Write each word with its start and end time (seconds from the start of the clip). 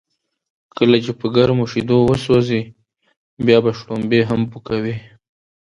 کله 0.77 0.97
چې 1.05 1.11
په 1.19 1.27
گرمو 1.35 1.65
شیدو 1.71 1.97
و 2.03 2.11
سوځې، 2.23 2.61
بیا 3.45 3.57
به 3.63 3.71
شړومبی 3.77 4.21
هم 4.29 4.41
پو 4.51 4.57
کوې. 4.67 4.95